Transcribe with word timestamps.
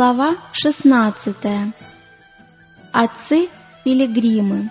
Глава 0.00 0.38
16. 0.52 1.36
Отцы-пилигримы. 2.90 4.70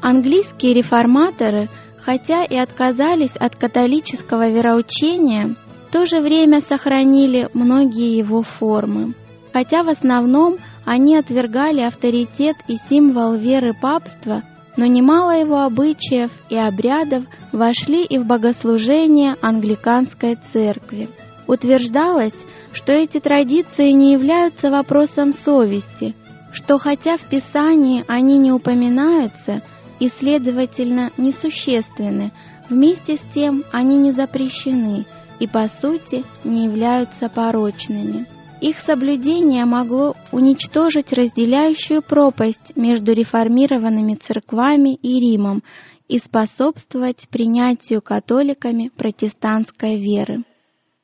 Английские 0.00 0.72
реформаторы, 0.72 1.68
хотя 1.98 2.42
и 2.44 2.56
отказались 2.56 3.36
от 3.36 3.54
католического 3.56 4.48
вероучения, 4.48 5.54
в 5.88 5.92
то 5.92 6.06
же 6.06 6.22
время 6.22 6.62
сохранили 6.62 7.50
многие 7.52 8.16
его 8.16 8.42
формы. 8.42 9.12
Хотя 9.52 9.82
в 9.82 9.90
основном 9.90 10.56
они 10.84 11.16
отвергали 11.16 11.80
авторитет 11.80 12.56
и 12.68 12.76
символ 12.76 13.34
веры 13.34 13.74
папства, 13.74 14.42
но 14.76 14.86
немало 14.86 15.30
его 15.30 15.60
обычаев 15.60 16.30
и 16.50 16.56
обрядов 16.56 17.24
вошли 17.52 18.04
и 18.04 18.18
в 18.18 18.26
богослужение 18.26 19.36
англиканской 19.40 20.36
церкви. 20.36 21.08
Утверждалось, 21.46 22.34
что 22.72 22.92
эти 22.92 23.20
традиции 23.20 23.90
не 23.90 24.12
являются 24.12 24.70
вопросом 24.70 25.32
совести, 25.32 26.14
что 26.52 26.78
хотя 26.78 27.16
в 27.16 27.22
Писании 27.22 28.04
они 28.08 28.38
не 28.38 28.52
упоминаются 28.52 29.62
и, 30.00 30.08
следовательно, 30.08 31.10
несущественны, 31.16 32.32
вместе 32.68 33.16
с 33.16 33.20
тем 33.32 33.64
они 33.72 33.98
не 33.98 34.12
запрещены 34.12 35.06
и, 35.38 35.46
по 35.46 35.68
сути, 35.68 36.24
не 36.44 36.64
являются 36.64 37.28
порочными. 37.28 38.26
Их 38.64 38.78
соблюдение 38.78 39.66
могло 39.66 40.14
уничтожить 40.32 41.12
разделяющую 41.12 42.00
пропасть 42.00 42.74
между 42.76 43.12
реформированными 43.12 44.14
церквами 44.14 44.94
и 44.94 45.20
Римом 45.20 45.62
и 46.08 46.18
способствовать 46.18 47.28
принятию 47.28 48.00
католиками 48.00 48.88
протестантской 48.88 49.98
веры. 49.98 50.44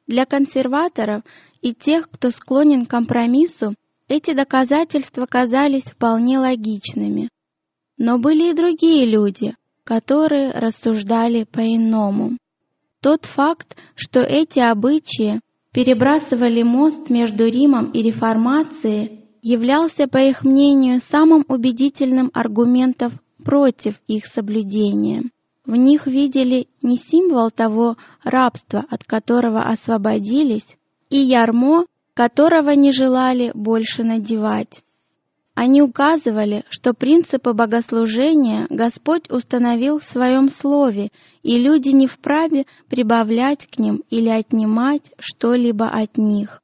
Для 0.07 0.25
консерваторов 0.25 1.23
и 1.61 1.75
тех, 1.75 2.09
кто 2.09 2.31
склонен 2.31 2.87
к 2.87 2.91
компромиссу, 2.91 3.75
эти 4.09 4.33
доказательства 4.33 5.27
казались 5.27 5.85
вполне 5.85 6.39
логичными. 6.39 7.29
Но 7.99 8.19
были 8.19 8.53
и 8.53 8.55
другие 8.55 9.05
люди, 9.05 9.55
которые 9.85 10.53
рассуждали 10.53 11.45
по-иному. 11.45 12.39
Тот 13.03 13.27
факт, 13.27 13.77
что 13.97 14.21
эти 14.21 14.61
обычаи 14.61 15.43
перебрасывали 15.73 16.63
мост 16.63 17.11
между 17.11 17.47
Римом 17.47 17.91
и 17.93 18.03
Реформацией, 18.03 19.25
являлся, 19.43 20.07
по 20.07 20.19
их 20.19 20.43
мнению, 20.45 21.01
самым 21.01 21.45
убедительным 21.49 22.31
аргументом 22.35 23.21
против 23.45 23.95
их 24.07 24.27
соблюдения. 24.27 25.25
В 25.65 25.77
них 25.77 26.07
видели 26.07 26.69
не 26.83 26.97
символ 26.97 27.51
того 27.51 27.97
рабства, 28.25 28.85
от 28.91 29.05
которого 29.05 29.63
освободились, 29.63 30.77
и 31.11 31.17
ярмо, 31.17 31.87
которого 32.15 32.71
не 32.71 32.93
желали 32.93 33.51
больше 33.55 34.03
надевать. 34.03 34.83
Они 35.63 35.83
указывали, 35.83 36.65
что 36.71 36.95
принципы 36.95 37.53
богослужения 37.53 38.67
Господь 38.71 39.31
установил 39.31 39.99
в 39.99 40.05
Своем 40.05 40.49
Слове, 40.49 41.11
и 41.43 41.59
люди 41.59 41.91
не 41.91 42.07
вправе 42.07 42.65
прибавлять 42.89 43.67
к 43.67 43.79
ним 43.79 44.03
или 44.09 44.31
отнимать 44.31 45.03
что-либо 45.19 45.87
от 45.87 46.17
них. 46.17 46.63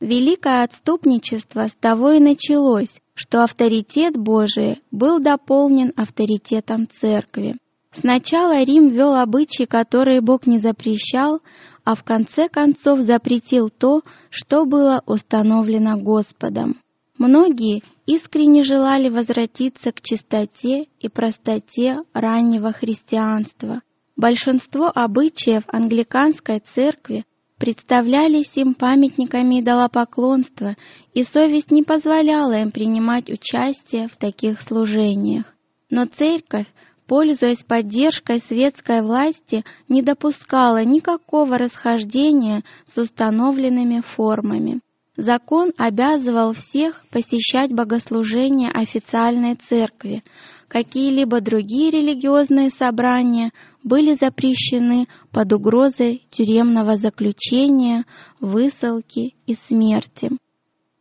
Великое 0.00 0.64
отступничество 0.64 1.68
с 1.68 1.76
того 1.76 2.10
и 2.10 2.18
началось, 2.18 3.00
что 3.14 3.44
авторитет 3.44 4.16
Божий 4.16 4.82
был 4.90 5.20
дополнен 5.20 5.92
авторитетом 5.94 6.88
Церкви. 6.90 7.54
Сначала 7.92 8.64
Рим 8.64 8.88
вел 8.88 9.14
обычаи, 9.14 9.62
которые 9.62 10.20
Бог 10.20 10.48
не 10.48 10.58
запрещал, 10.58 11.40
а 11.84 11.94
в 11.94 12.02
конце 12.02 12.48
концов 12.48 13.02
запретил 13.02 13.70
то, 13.70 14.02
что 14.28 14.64
было 14.64 15.04
установлено 15.06 15.96
Господом. 15.96 16.81
Многие 17.24 17.84
искренне 18.04 18.64
желали 18.64 19.08
возвратиться 19.08 19.92
к 19.92 20.00
чистоте 20.00 20.88
и 20.98 21.08
простоте 21.08 21.98
раннего 22.12 22.72
христианства. 22.72 23.80
Большинство 24.16 24.90
обычаев 24.92 25.62
англиканской 25.68 26.58
церкви 26.58 27.24
представлялись 27.58 28.56
им 28.56 28.74
памятниками 28.74 29.60
идолопоклонства, 29.60 30.74
и 31.14 31.22
совесть 31.22 31.70
не 31.70 31.84
позволяла 31.84 32.54
им 32.54 32.72
принимать 32.72 33.30
участие 33.30 34.08
в 34.08 34.16
таких 34.16 34.60
служениях. 34.60 35.46
Но 35.90 36.06
церковь, 36.06 36.66
пользуясь 37.06 37.62
поддержкой 37.62 38.40
светской 38.40 39.00
власти, 39.00 39.64
не 39.88 40.02
допускала 40.02 40.82
никакого 40.82 41.56
расхождения 41.56 42.64
с 42.92 42.98
установленными 42.98 44.00
формами. 44.00 44.80
Закон 45.16 45.72
обязывал 45.76 46.54
всех 46.54 47.04
посещать 47.10 47.72
богослужения 47.72 48.70
официальной 48.70 49.56
церкви. 49.56 50.24
Какие-либо 50.68 51.42
другие 51.42 51.90
религиозные 51.90 52.70
собрания 52.70 53.52
были 53.84 54.14
запрещены 54.14 55.06
под 55.30 55.52
угрозой 55.52 56.26
тюремного 56.30 56.96
заключения, 56.96 58.06
высылки 58.40 59.34
и 59.46 59.54
смерти. 59.54 60.30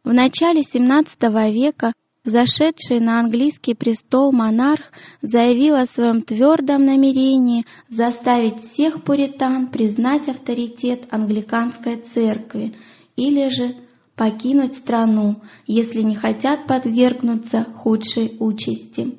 В 0.03 0.11
начале 0.11 0.61
XVII 0.61 1.51
века 1.51 1.93
Зашедший 2.23 2.99
на 2.99 3.19
английский 3.19 3.73
престол 3.73 4.31
монарх 4.31 4.91
заявил 5.23 5.73
о 5.73 5.87
своем 5.87 6.21
твердом 6.21 6.85
намерении 6.85 7.65
заставить 7.89 8.59
всех 8.59 9.03
пуритан 9.03 9.71
признать 9.71 10.29
авторитет 10.29 11.07
англиканской 11.09 11.95
церкви 11.97 12.75
или 13.15 13.49
же 13.49 13.75
покинуть 14.21 14.75
страну, 14.75 15.41
если 15.65 16.03
не 16.03 16.15
хотят 16.15 16.67
подвергнуться 16.67 17.65
худшей 17.75 18.37
участи. 18.39 19.17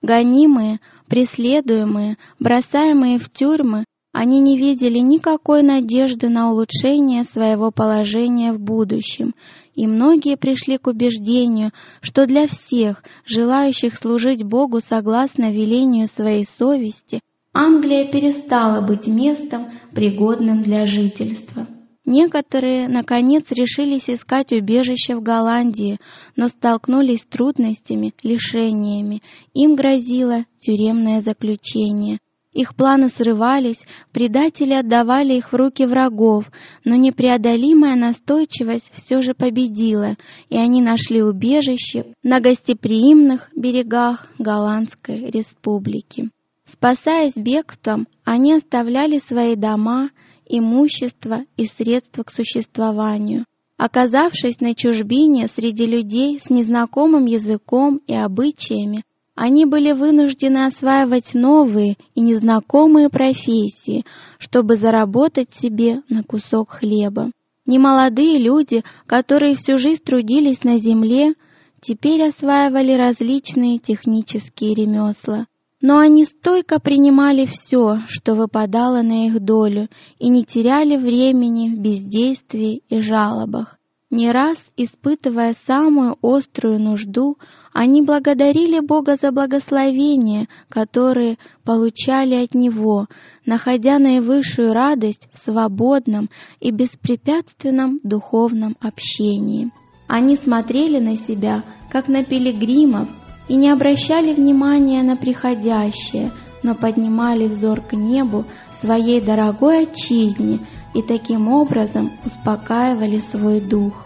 Гонимые, 0.00 0.80
преследуемые, 1.06 2.16
бросаемые 2.38 3.18
в 3.18 3.28
тюрьмы, 3.30 3.84
они 4.14 4.40
не 4.40 4.56
видели 4.56 5.00
никакой 5.00 5.62
надежды 5.62 6.30
на 6.30 6.50
улучшение 6.50 7.24
своего 7.24 7.70
положения 7.70 8.54
в 8.54 8.58
будущем, 8.58 9.34
и 9.74 9.86
многие 9.86 10.38
пришли 10.38 10.78
к 10.78 10.86
убеждению, 10.86 11.72
что 12.00 12.24
для 12.24 12.46
всех, 12.46 13.04
желающих 13.26 13.98
служить 13.98 14.44
Богу 14.44 14.80
согласно 14.80 15.52
велению 15.52 16.06
своей 16.06 16.46
совести, 16.46 17.20
Англия 17.52 18.10
перестала 18.10 18.80
быть 18.80 19.06
местом, 19.06 19.72
пригодным 19.92 20.62
для 20.62 20.86
жительства. 20.86 21.66
Некоторые, 22.10 22.88
наконец, 22.88 23.50
решились 23.50 24.08
искать 24.08 24.50
убежище 24.54 25.14
в 25.14 25.22
Голландии, 25.22 25.98
но 26.36 26.48
столкнулись 26.48 27.20
с 27.20 27.26
трудностями, 27.26 28.14
лишениями. 28.22 29.22
Им 29.52 29.74
грозило 29.74 30.46
тюремное 30.58 31.20
заключение. 31.20 32.20
Их 32.54 32.74
планы 32.74 33.10
срывались, 33.10 33.84
предатели 34.10 34.72
отдавали 34.72 35.34
их 35.34 35.52
в 35.52 35.54
руки 35.54 35.84
врагов, 35.84 36.50
но 36.82 36.96
непреодолимая 36.96 37.94
настойчивость 37.94 38.90
все 38.94 39.20
же 39.20 39.34
победила, 39.34 40.16
и 40.48 40.56
они 40.56 40.80
нашли 40.80 41.22
убежище 41.22 42.14
на 42.22 42.40
гостеприимных 42.40 43.50
берегах 43.54 44.28
Голландской 44.38 45.26
республики. 45.26 46.30
Спасаясь 46.64 47.36
бегством, 47.36 48.08
они 48.24 48.54
оставляли 48.54 49.18
свои 49.18 49.56
дома, 49.56 50.08
имущество 50.48 51.44
и 51.56 51.66
средства 51.66 52.22
к 52.22 52.30
существованию. 52.30 53.44
Оказавшись 53.76 54.60
на 54.60 54.74
чужбине 54.74 55.46
среди 55.46 55.86
людей 55.86 56.40
с 56.40 56.50
незнакомым 56.50 57.26
языком 57.26 58.00
и 58.06 58.14
обычаями, 58.14 59.04
они 59.36 59.66
были 59.66 59.92
вынуждены 59.92 60.66
осваивать 60.66 61.32
новые 61.34 61.96
и 62.16 62.20
незнакомые 62.20 63.08
профессии, 63.08 64.04
чтобы 64.38 64.74
заработать 64.74 65.54
себе 65.54 66.02
на 66.08 66.24
кусок 66.24 66.70
хлеба. 66.70 67.30
Немолодые 67.64 68.38
люди, 68.38 68.82
которые 69.06 69.54
всю 69.54 69.78
жизнь 69.78 70.02
трудились 70.02 70.64
на 70.64 70.78
земле, 70.78 71.34
теперь 71.80 72.26
осваивали 72.26 72.92
различные 72.92 73.78
технические 73.78 74.74
ремесла. 74.74 75.46
Но 75.80 75.98
они 75.98 76.24
стойко 76.24 76.80
принимали 76.80 77.46
все, 77.46 77.98
что 78.08 78.34
выпадало 78.34 79.02
на 79.02 79.26
их 79.26 79.40
долю, 79.40 79.88
и 80.18 80.28
не 80.28 80.44
теряли 80.44 80.96
времени 80.96 81.70
в 81.70 81.78
бездействии 81.78 82.82
и 82.88 83.00
жалобах. 83.00 83.78
Не 84.10 84.32
раз, 84.32 84.56
испытывая 84.76 85.52
самую 85.52 86.16
острую 86.22 86.80
нужду, 86.80 87.36
они 87.74 88.02
благодарили 88.02 88.80
Бога 88.80 89.16
за 89.20 89.30
благословения, 89.30 90.48
которые 90.70 91.36
получали 91.62 92.42
от 92.42 92.54
Него, 92.54 93.06
находя 93.44 93.98
наивысшую 93.98 94.72
радость 94.72 95.28
в 95.34 95.38
свободном 95.38 96.30
и 96.58 96.70
беспрепятственном 96.70 98.00
духовном 98.02 98.76
общении. 98.80 99.70
Они 100.06 100.36
смотрели 100.36 100.98
на 100.98 101.14
себя 101.14 101.62
как 101.92 102.08
на 102.08 102.24
пилигримов, 102.24 103.08
и 103.48 103.56
не 103.56 103.70
обращали 103.70 104.32
внимания 104.32 105.02
на 105.02 105.16
приходящее, 105.16 106.30
но 106.62 106.74
поднимали 106.74 107.46
взор 107.46 107.80
к 107.80 107.94
небу 107.94 108.44
своей 108.80 109.20
дорогой 109.20 109.84
отчизне 109.84 110.60
и 110.94 111.02
таким 111.02 111.50
образом 111.50 112.12
успокаивали 112.24 113.18
свой 113.18 113.60
дух. 113.60 114.04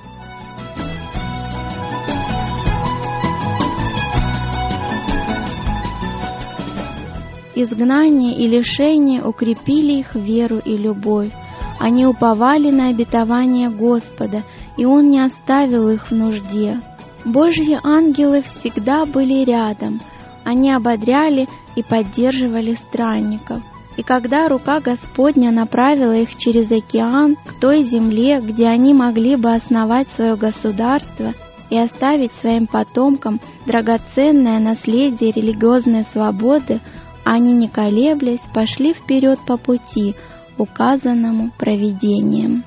Изгнание 7.55 8.35
и 8.35 8.49
лишение 8.49 9.23
укрепили 9.23 9.99
их 9.99 10.15
веру 10.15 10.59
и 10.65 10.75
любовь. 10.77 11.31
Они 11.79 12.07
уповали 12.07 12.71
на 12.71 12.89
обетование 12.89 13.69
Господа, 13.69 14.43
и 14.79 14.87
Он 14.87 15.11
не 15.11 15.21
оставил 15.21 15.91
их 15.91 16.11
в 16.11 16.15
нужде. 16.15 16.81
Божьи 17.25 17.79
ангелы 17.83 18.43
всегда 18.43 19.05
были 19.05 19.45
рядом. 19.45 20.01
Они 20.45 20.73
ободряли 20.73 21.49
и 21.77 21.83
поддерживали 21.83 22.75
странников. 22.75 23.63
И 23.97 24.03
когда 24.03 24.49
рука 24.49 24.81
Господня 24.81 25.51
направила 25.51 26.15
их 26.15 26.37
через 26.37 26.73
океан 26.73 27.37
к 27.37 27.61
той 27.61 27.83
земле, 27.83 28.41
где 28.41 28.67
они 28.67 28.95
могли 28.95 29.37
бы 29.37 29.53
основать 29.53 30.09
свое 30.09 30.35
государство 30.35 31.35
и 31.71 31.79
оставить 31.79 32.33
своим 32.33 32.67
потомкам 32.67 33.41
драгоценное 33.67 34.59
наследие 34.59 35.31
религиозной 35.31 36.05
свободы, 36.05 36.81
они, 37.25 37.53
не 37.53 37.69
колеблясь, 37.69 38.43
пошли 38.53 38.95
вперед 38.95 39.39
по 39.47 39.57
пути, 39.57 40.17
указанному 40.59 41.51
провидением. 41.57 42.65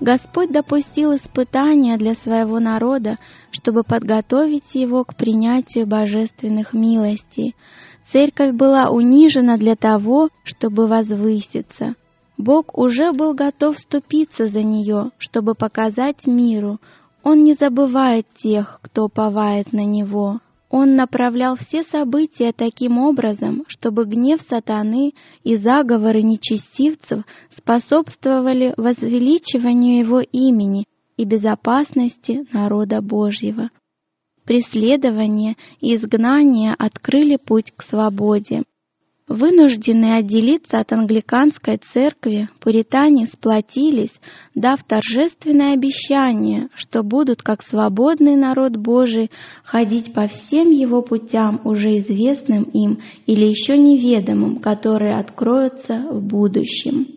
Господь 0.00 0.52
допустил 0.52 1.14
испытания 1.14 1.96
для 1.96 2.14
своего 2.14 2.60
народа, 2.60 3.18
чтобы 3.50 3.82
подготовить 3.82 4.74
его 4.74 5.04
к 5.04 5.16
принятию 5.16 5.86
божественных 5.86 6.74
милостей. 6.74 7.54
Церковь 8.06 8.52
была 8.52 8.90
унижена 8.90 9.56
для 9.56 9.74
того, 9.74 10.28
чтобы 10.44 10.86
возвыситься. 10.86 11.94
Бог 12.36 12.76
уже 12.76 13.12
был 13.12 13.32
готов 13.32 13.76
вступиться 13.76 14.46
за 14.46 14.62
нее, 14.62 15.12
чтобы 15.16 15.54
показать 15.54 16.26
миру. 16.26 16.78
Он 17.22 17.42
не 17.42 17.54
забывает 17.54 18.26
тех, 18.34 18.78
кто 18.82 19.08
повает 19.08 19.72
на 19.72 19.84
него. 19.84 20.40
Он 20.68 20.96
направлял 20.96 21.54
все 21.54 21.82
события 21.82 22.52
таким 22.52 22.98
образом, 22.98 23.64
чтобы 23.68 24.04
гнев 24.04 24.40
сатаны 24.40 25.12
и 25.44 25.56
заговоры 25.56 26.22
нечестивцев 26.22 27.24
способствовали 27.50 28.74
возвеличиванию 28.76 30.00
его 30.00 30.20
имени 30.20 30.84
и 31.16 31.24
безопасности 31.24 32.44
народа 32.52 33.00
Божьего. 33.00 33.70
Преследование 34.44 35.56
и 35.80 35.94
изгнание 35.94 36.74
открыли 36.78 37.36
путь 37.36 37.72
к 37.76 37.82
свободе. 37.82 38.62
Вынужденные 39.28 40.18
отделиться 40.18 40.78
от 40.78 40.92
англиканской 40.92 41.78
церкви, 41.78 42.48
пуритане 42.60 43.26
сплотились, 43.26 44.20
дав 44.54 44.82
торжественное 44.84 45.72
обещание, 45.72 46.68
что 46.74 47.02
будут, 47.02 47.42
как 47.42 47.62
свободный 47.62 48.36
народ 48.36 48.76
Божий, 48.76 49.32
ходить 49.64 50.14
по 50.14 50.28
всем 50.28 50.70
его 50.70 51.02
путям, 51.02 51.60
уже 51.64 51.98
известным 51.98 52.62
им 52.64 53.02
или 53.26 53.46
еще 53.46 53.76
неведомым, 53.76 54.60
которые 54.60 55.14
откроются 55.14 56.06
в 56.08 56.22
будущем. 56.22 57.08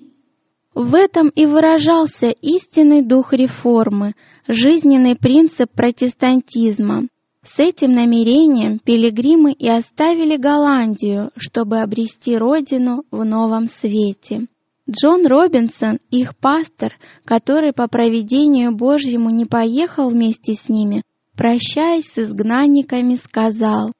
В 0.73 0.95
этом 0.95 1.29
и 1.29 1.45
выражался 1.45 2.29
истинный 2.29 3.03
дух 3.03 3.33
реформы, 3.33 4.15
жизненный 4.47 5.15
принцип 5.15 5.69
протестантизма– 5.71 7.07
с 7.44 7.59
этим 7.59 7.94
намерением 7.94 8.80
пилигримы 8.80 9.53
и 9.53 9.69
оставили 9.69 10.36
Голландию, 10.36 11.30
чтобы 11.38 11.80
обрести 11.80 12.38
родину 12.38 13.03
в 13.12 13.24
новом 13.24 13.68
свете. 13.68 14.47
Джон 14.89 15.25
Робинсон, 15.27 16.00
их 16.09 16.36
пастор, 16.36 16.94
который 17.24 17.74
по 17.74 17.88
проведению 17.88 18.75
Божьему 18.75 19.30
не 19.30 19.45
поехал 19.45 20.09
вместе 20.09 20.53
с 20.53 20.68
ними, 20.68 21.03
прощаясь 21.36 22.12
с 22.12 22.18
изгнанниками, 22.18 23.15
сказал, 23.15 23.92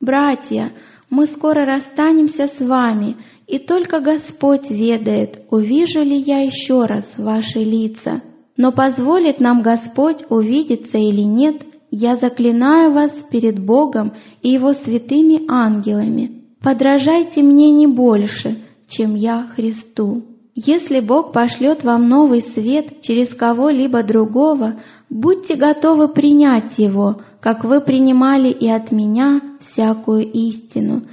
«Братья, 0.00 0.72
мы 1.10 1.26
скоро 1.26 1.66
расстанемся 1.66 2.46
с 2.46 2.60
вами, 2.60 3.16
и 3.48 3.58
только 3.58 4.00
Господь 4.00 4.70
ведает, 4.70 5.44
увижу 5.50 6.02
ли 6.02 6.16
я 6.16 6.38
еще 6.38 6.84
раз 6.84 7.12
ваши 7.18 7.58
лица. 7.58 8.22
Но 8.56 8.70
позволит 8.70 9.40
нам 9.40 9.60
Господь 9.62 10.24
увидеться 10.28 10.98
или 10.98 11.22
нет, 11.22 11.64
я 11.90 12.16
заклинаю 12.16 12.92
вас 12.92 13.12
перед 13.30 13.58
Богом 13.58 14.14
и 14.42 14.50
Его 14.50 14.72
святыми 14.72 15.50
ангелами. 15.50 16.44
Подражайте 16.62 17.42
мне 17.42 17.70
не 17.70 17.86
больше, 17.86 18.58
чем 18.88 19.14
я 19.14 19.48
Христу. 19.54 20.24
Если 20.54 21.00
Бог 21.00 21.32
пошлет 21.32 21.84
вам 21.84 22.08
новый 22.08 22.42
свет 22.42 23.02
через 23.02 23.34
кого-либо 23.34 24.02
другого, 24.02 24.82
будьте 25.08 25.56
готовы 25.56 26.08
принять 26.08 26.78
его, 26.78 27.22
как 27.40 27.64
вы 27.64 27.80
принимали 27.80 28.50
и 28.50 28.68
от 28.68 28.92
меня 28.92 29.40
всякую 29.60 30.30
истину. 30.30 31.04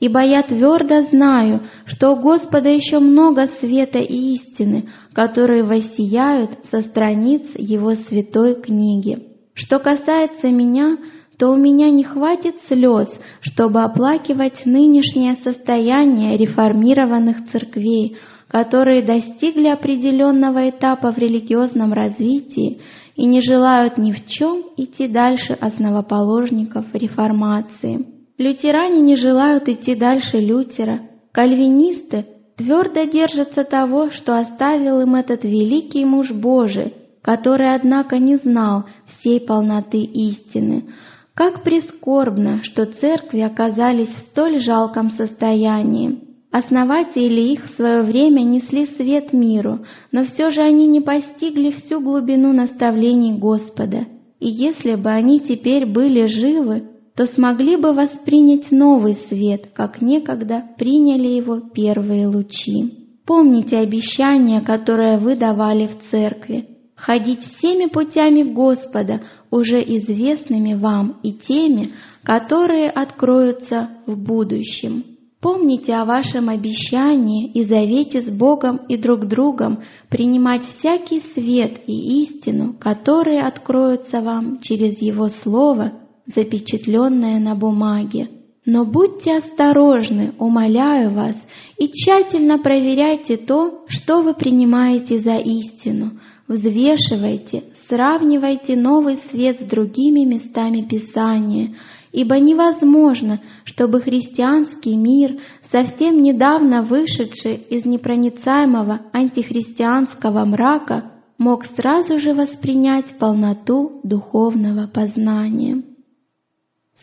Ибо 0.00 0.20
я 0.20 0.42
твердо 0.42 1.02
знаю, 1.02 1.68
что 1.84 2.12
у 2.12 2.20
Господа 2.20 2.68
еще 2.68 2.98
много 2.98 3.46
света 3.46 3.98
и 3.98 4.34
истины, 4.34 4.90
которые 5.14 5.62
воссияют 5.64 6.64
со 6.64 6.82
страниц 6.82 7.52
Его 7.56 7.94
святой 7.94 8.60
книги. 8.60 9.35
Что 9.56 9.78
касается 9.78 10.48
меня, 10.48 10.98
то 11.38 11.48
у 11.48 11.56
меня 11.56 11.88
не 11.88 12.04
хватит 12.04 12.56
слез, 12.68 13.18
чтобы 13.40 13.80
оплакивать 13.80 14.66
нынешнее 14.66 15.32
состояние 15.32 16.36
реформированных 16.36 17.46
церквей, 17.46 18.18
которые 18.48 19.02
достигли 19.02 19.68
определенного 19.68 20.68
этапа 20.68 21.10
в 21.10 21.16
религиозном 21.16 21.94
развитии 21.94 22.82
и 23.16 23.24
не 23.24 23.40
желают 23.40 23.96
ни 23.96 24.12
в 24.12 24.26
чем 24.26 24.62
идти 24.76 25.08
дальше 25.08 25.56
основоположников 25.58 26.84
реформации. 26.92 28.06
Лютеране 28.36 29.00
не 29.00 29.16
желают 29.16 29.70
идти 29.70 29.94
дальше 29.94 30.36
Лютера, 30.36 31.08
кальвинисты 31.32 32.26
твердо 32.56 33.04
держатся 33.04 33.64
того, 33.64 34.10
что 34.10 34.34
оставил 34.34 35.00
им 35.00 35.14
этот 35.14 35.44
великий 35.44 36.04
муж 36.04 36.30
Божий, 36.30 37.05
который, 37.26 37.74
однако, 37.74 38.18
не 38.18 38.36
знал 38.36 38.84
всей 39.06 39.40
полноты 39.40 39.98
истины. 39.98 40.94
Как 41.34 41.64
прискорбно, 41.64 42.62
что 42.62 42.86
церкви 42.86 43.40
оказались 43.40 44.10
в 44.10 44.18
столь 44.18 44.60
жалком 44.60 45.10
состоянии. 45.10 46.20
Основатели 46.52 47.40
их 47.40 47.64
в 47.64 47.70
свое 47.70 48.04
время 48.04 48.42
несли 48.42 48.86
свет 48.86 49.32
миру, 49.32 49.80
но 50.12 50.22
все 50.22 50.50
же 50.50 50.62
они 50.62 50.86
не 50.86 51.00
постигли 51.00 51.72
всю 51.72 52.00
глубину 52.00 52.52
наставлений 52.52 53.36
Господа. 53.36 54.06
И 54.38 54.48
если 54.48 54.94
бы 54.94 55.10
они 55.10 55.40
теперь 55.40 55.84
были 55.84 56.28
живы, 56.28 56.90
то 57.16 57.24
смогли 57.24 57.76
бы 57.76 57.92
воспринять 57.92 58.70
новый 58.70 59.14
свет, 59.14 59.70
как 59.74 60.00
некогда 60.00 60.62
приняли 60.78 61.26
его 61.26 61.58
первые 61.58 62.28
лучи. 62.28 63.18
Помните 63.26 63.78
обещание, 63.78 64.60
которое 64.60 65.18
вы 65.18 65.34
давали 65.34 65.88
в 65.88 65.98
церкви 66.08 66.75
ходить 66.96 67.42
всеми 67.42 67.86
путями 67.88 68.42
Господа, 68.42 69.22
уже 69.50 69.80
известными 69.80 70.74
вам 70.74 71.20
и 71.22 71.32
теми, 71.32 71.90
которые 72.24 72.90
откроются 72.90 73.90
в 74.06 74.16
будущем. 74.16 75.04
Помните 75.40 75.92
о 75.94 76.06
вашем 76.06 76.48
обещании 76.48 77.48
и 77.52 77.62
завете 77.62 78.20
с 78.20 78.28
Богом 78.28 78.78
и 78.88 78.96
друг 78.96 79.26
другом 79.26 79.84
принимать 80.08 80.64
всякий 80.64 81.20
свет 81.20 81.82
и 81.86 82.22
истину, 82.22 82.74
которые 82.74 83.42
откроются 83.42 84.20
вам 84.22 84.60
через 84.60 85.00
Его 85.00 85.28
Слово, 85.28 85.92
запечатленное 86.24 87.38
на 87.38 87.54
бумаге. 87.54 88.30
Но 88.64 88.84
будьте 88.84 89.36
осторожны, 89.36 90.34
умоляю 90.40 91.14
вас, 91.14 91.36
и 91.78 91.86
тщательно 91.88 92.58
проверяйте 92.58 93.36
то, 93.36 93.84
что 93.86 94.22
вы 94.22 94.34
принимаете 94.34 95.20
за 95.20 95.36
истину, 95.36 96.18
Взвешивайте, 96.48 97.64
сравнивайте 97.88 98.76
новый 98.76 99.16
свет 99.16 99.60
с 99.60 99.64
другими 99.64 100.24
местами 100.24 100.82
Писания, 100.82 101.74
ибо 102.12 102.38
невозможно, 102.38 103.40
чтобы 103.64 104.00
христианский 104.00 104.96
мир, 104.96 105.40
совсем 105.62 106.20
недавно 106.20 106.82
вышедший 106.82 107.54
из 107.54 107.84
непроницаемого 107.84 109.06
антихристианского 109.12 110.44
мрака, 110.44 111.10
мог 111.36 111.64
сразу 111.64 112.20
же 112.20 112.32
воспринять 112.32 113.18
полноту 113.18 114.00
духовного 114.04 114.86
познания. 114.86 115.82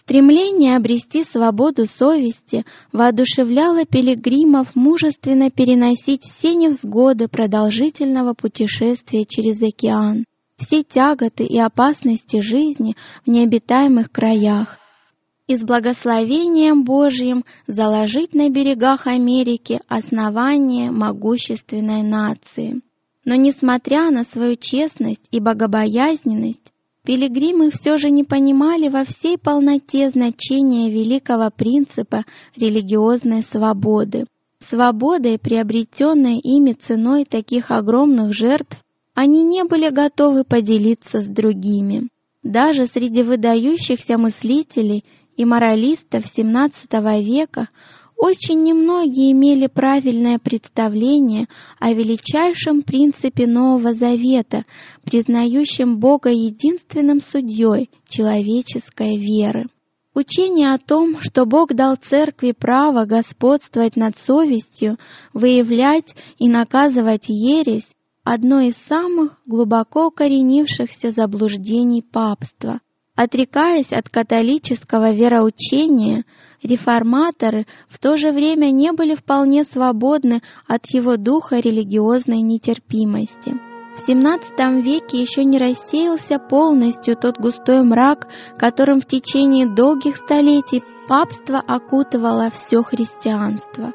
Стремление 0.06 0.76
обрести 0.76 1.24
свободу 1.24 1.86
совести 1.86 2.66
воодушевляло 2.92 3.86
пилигримов 3.86 4.76
мужественно 4.76 5.50
переносить 5.50 6.24
все 6.24 6.54
невзгоды 6.56 7.30
продолжительного 7.30 8.34
путешествия 8.34 9.24
через 9.24 9.62
океан. 9.62 10.26
все 10.58 10.84
тяготы 10.84 11.46
и 11.46 11.58
опасности 11.58 12.42
жизни 12.42 12.98
в 13.26 13.30
необитаемых 13.30 14.12
краях, 14.12 14.78
и 15.48 15.56
с 15.56 15.64
благословением 15.64 16.84
Божьим 16.84 17.46
заложить 17.68 18.34
на 18.34 18.50
берегах 18.50 19.08
Америки 19.08 19.80
основание 19.88 20.92
могущественной 20.92 22.04
нации. 22.04 22.82
Но 23.24 23.36
несмотря 23.36 24.12
на 24.12 24.26
свою 24.26 24.58
честность 24.58 25.28
и 25.32 25.40
богобоязненность, 25.40 26.74
пилигримы 27.06 27.70
все 27.72 27.98
же 27.98 28.10
не 28.10 28.24
понимали 28.24 28.88
во 28.88 29.04
всей 29.04 29.38
полноте 29.38 30.10
значения 30.10 30.90
великого 30.90 31.50
принципа 31.52 32.24
религиозной 32.56 33.44
свободы. 33.44 34.26
Свободой, 34.60 35.38
приобретенной 35.38 36.40
ими 36.40 36.72
ценой 36.74 37.26
таких 37.26 37.70
огромных 37.70 38.34
жертв, 38.34 38.82
они 39.14 39.44
не 39.44 39.64
были 39.66 39.90
готовы 39.90 40.44
поделиться 40.46 41.20
с 41.20 41.28
другими. 41.28 42.08
Даже 42.42 42.88
среди 42.88 43.24
выдающихся 43.24 44.18
мыслителей 44.18 45.04
и 45.36 45.46
моралистов 45.46 46.26
XVII 46.26 47.22
века 47.22 47.70
очень 48.24 48.64
немногие 48.64 49.34
имели 49.34 49.68
правильное 49.68 50.40
представление 50.40 51.48
о 51.78 51.92
величайшем 51.92 52.82
принципе 52.82 53.46
Нового 53.48 53.94
Завета, 53.94 54.64
признающем 55.04 56.00
Бога 56.00 56.30
единственным 56.30 57.20
судьей 57.20 57.90
человеческой 58.08 59.18
веры. 59.18 59.66
Учение 60.16 60.74
о 60.74 60.78
том, 60.78 61.20
что 61.20 61.46
Бог 61.46 61.74
дал 61.74 61.98
Церкви 61.98 62.54
право 62.58 63.04
господствовать 63.04 63.98
над 63.98 64.18
совестью, 64.18 64.98
выявлять 65.34 66.16
и 66.38 66.48
наказывать 66.48 67.26
ересь, 67.28 67.90
одно 68.24 68.62
из 68.62 68.78
самых 68.78 69.38
глубоко 69.46 70.08
укоренившихся 70.08 71.12
заблуждений 71.12 72.02
папства– 72.02 72.80
Отрекаясь 73.16 73.92
от 73.92 74.10
католического 74.10 75.14
вероучения, 75.14 76.26
реформаторы 76.64 77.66
в 77.90 78.00
то 78.00 78.18
же 78.18 78.32
время 78.32 78.72
не 78.72 78.92
были 78.92 79.16
вполне 79.16 79.64
свободны 79.64 80.42
от 80.68 80.86
его 80.88 81.18
духа 81.18 81.58
религиозной 81.58 82.42
нетерпимости. 82.42 83.60
В 83.96 84.10
XVII 84.10 84.82
веке 84.82 85.22
еще 85.22 85.44
не 85.44 85.60
рассеялся 85.60 86.40
полностью 86.40 87.16
тот 87.16 87.38
густой 87.38 87.84
мрак, 87.84 88.28
которым 88.58 89.00
в 89.00 89.06
течение 89.06 89.68
долгих 89.68 90.18
столетий 90.18 90.84
папство 91.08 91.60
окутывало 91.60 92.50
все 92.50 92.82
христианство. 92.82 93.94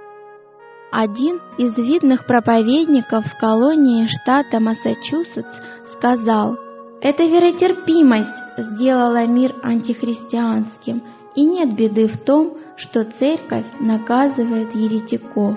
Один 0.93 1.41
из 1.59 1.77
видных 1.77 2.27
проповедников 2.27 3.27
в 3.27 3.37
колонии 3.37 4.07
штата 4.07 4.61
Массачусетс 4.61 5.61
сказал– 5.85 6.57
эта 7.01 7.23
веротерпимость 7.23 8.43
сделала 8.57 9.25
мир 9.25 9.55
антихристианским, 9.63 11.05
и 11.39 11.45
нет 11.45 11.77
беды 11.77 12.09
в 12.09 12.19
том, 12.19 12.57
что 12.77 13.05
церковь 13.05 13.67
наказывает 13.79 14.75
еретиков. 14.75 15.57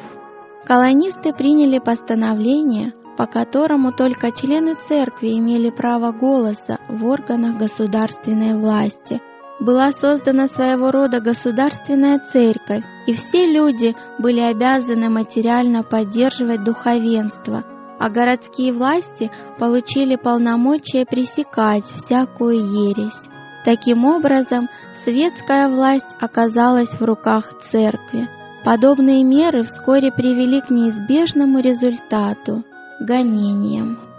Колонисты 0.63 1.33
приняли 1.33 1.79
постановление, 1.79 2.93
по 3.17 3.25
которому 3.25 3.91
только 3.91 4.31
члены 4.31 4.75
церкви 4.75 5.29
имели 5.39 5.71
право 5.71 6.11
голоса 6.11 6.77
в 6.87 7.03
органах 7.07 7.57
государственной 7.57 8.55
власти. 8.59 9.21
Была 9.59 9.91
создана 9.91 10.47
своего 10.47 10.91
рода 10.91 11.19
государственная 11.19 12.19
церковь, 12.19 12.83
и 13.07 13.13
все 13.13 13.47
люди 13.47 13.95
были 14.19 14.41
обязаны 14.41 15.09
материально 15.09 15.81
поддерживать 15.81 16.63
духовенство, 16.63 17.63
а 17.99 18.09
городские 18.11 18.71
власти 18.71 19.31
получили 19.57 20.15
полномочия 20.15 21.07
пресекать 21.07 21.85
всякую 21.85 22.57
ересь. 22.59 23.30
Таким 23.63 24.05
образом, 24.05 24.69
светская 24.95 25.69
власть 25.69 26.15
оказалась 26.19 26.99
в 26.99 27.03
руках 27.03 27.59
церкви. 27.59 28.27
Подобные 28.63 29.23
меры 29.23 29.63
вскоре 29.63 30.11
привели 30.11 30.61
к 30.61 30.69
неизбежному 30.69 31.59
результату– 31.59 32.63
гонениям. 32.99 34.10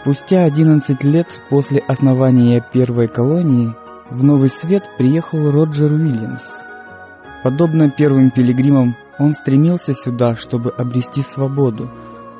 Спустя 0.00 0.44
11 0.44 1.04
лет 1.04 1.26
после 1.50 1.78
основания 1.80 2.64
первой 2.72 3.06
колонии 3.06 3.74
в 4.10 4.24
Новый 4.24 4.48
Свет 4.48 4.84
приехал 4.96 5.50
Роджер 5.50 5.92
Уильямс. 5.92 6.42
Подобно 7.44 7.90
первым 7.90 8.30
пилигримам, 8.30 8.96
он 9.18 9.32
стремился 9.32 9.92
сюда, 9.92 10.36
чтобы 10.36 10.70
обрести 10.70 11.20
свободу, 11.20 11.90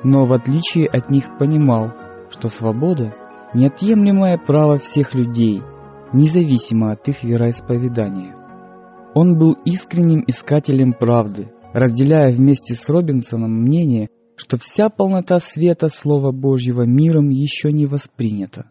но 0.02 0.24
в 0.24 0.32
отличие 0.32 0.86
от 0.86 1.10
них 1.10 1.36
понимал, 1.38 1.92
что 2.30 2.48
свобода– 2.48 3.14
неотъемлемое 3.54 4.38
право 4.38 4.78
всех 4.78 5.14
людей, 5.14 5.62
независимо 6.14 6.92
от 6.92 7.06
их 7.08 7.22
вероисповедания. 7.24 8.34
Он 9.14 9.36
был 9.36 9.52
искренним 9.66 10.24
искателем 10.26 10.94
правды, 10.94 11.52
разделяя 11.74 12.32
вместе 12.32 12.74
с 12.74 12.88
Робинсоном 12.88 13.52
мнение– 13.52 14.08
что 14.40 14.56
вся 14.56 14.88
полнота 14.88 15.38
света 15.38 15.90
Слова 15.90 16.32
Божьего 16.32 16.84
миром 16.84 17.28
еще 17.28 17.70
не 17.72 17.84
воспринята. 17.84 18.70